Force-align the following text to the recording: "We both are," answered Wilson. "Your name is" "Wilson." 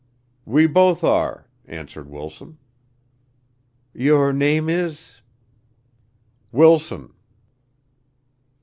"We 0.45 0.65
both 0.65 1.03
are," 1.03 1.45
answered 1.67 2.09
Wilson. 2.09 2.57
"Your 3.93 4.33
name 4.33 4.67
is" 4.67 5.21
"Wilson." 6.51 7.13